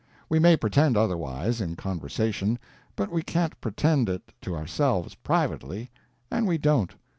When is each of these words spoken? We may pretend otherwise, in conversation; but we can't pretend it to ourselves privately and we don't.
We 0.29 0.39
may 0.39 0.57
pretend 0.57 0.97
otherwise, 0.97 1.61
in 1.61 1.75
conversation; 1.75 2.57
but 2.95 3.11
we 3.11 3.21
can't 3.21 3.61
pretend 3.61 4.09
it 4.09 4.33
to 4.41 4.55
ourselves 4.55 5.13
privately 5.13 5.91
and 6.31 6.47
we 6.47 6.57
don't. 6.57 6.95